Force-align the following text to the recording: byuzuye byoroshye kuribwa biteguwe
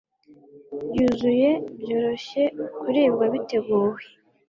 byuzuye 0.89 1.49
byoroshye 1.79 2.43
kuribwa 2.79 3.25
biteguwe 3.33 4.01